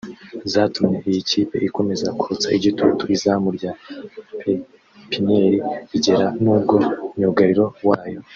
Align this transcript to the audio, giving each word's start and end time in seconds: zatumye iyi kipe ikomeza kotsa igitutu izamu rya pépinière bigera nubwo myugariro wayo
zatumye 0.51 0.97
iyi 1.09 1.21
kipe 1.29 1.55
ikomeza 1.67 2.07
kotsa 2.21 2.47
igitutu 2.57 3.03
izamu 3.15 3.49
rya 3.57 3.71
pépinière 4.39 5.57
bigera 5.89 6.25
nubwo 6.43 6.75
myugariro 7.17 7.65
wayo 7.87 8.19